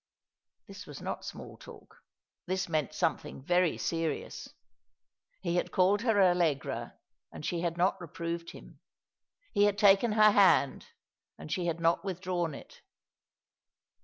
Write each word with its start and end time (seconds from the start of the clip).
This 0.67 0.87
was 0.87 0.99
not 0.99 1.23
small 1.25 1.57
talk. 1.57 2.03
This 2.47 2.67
meant 2.67 2.91
something 2.91 3.43
very 3.43 3.77
serious. 3.77 4.49
He 5.43 5.57
had 5.57 5.71
called 5.71 6.01
her 6.01 6.19
Allegra, 6.19 6.97
and 7.31 7.45
she 7.45 7.61
had 7.61 7.77
not 7.77 8.01
re 8.01 8.07
proved 8.07 8.49
him; 8.49 8.79
he 9.53 9.65
had 9.65 9.77
taken 9.77 10.13
her 10.13 10.31
hand 10.31 10.87
and 11.37 11.51
she 11.51 11.67
had 11.67 11.79
not 11.79 12.03
with 12.03 12.19
drawn 12.19 12.55
it. 12.55 12.81